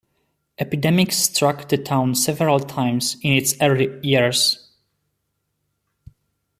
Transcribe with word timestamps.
Epidemics 0.57 1.15
struck 1.15 1.69
the 1.69 1.77
town 1.77 2.15
several 2.15 2.59
times 2.59 3.17
in 3.21 3.33
its 3.33 3.53
early 3.61 3.99
years. 4.01 4.71